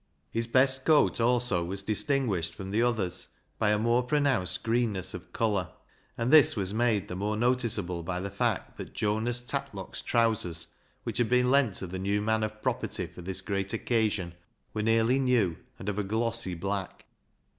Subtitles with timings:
[0.31, 3.27] His best coat also was distinguished from the others
[3.59, 5.69] by a more pronounced greenness of colour,
[6.17, 9.85] and this was made the more noticeable by the fact that Jonas LIGE'S LEGACY 159
[9.85, 10.67] Tatlock's trousers,
[11.03, 14.33] which had been lent to the new man of property for this great occasion,
[14.73, 17.05] were nearly new and of a glossy black.